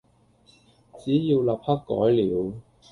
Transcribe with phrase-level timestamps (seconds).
[0.97, 2.53] 只要立刻改了，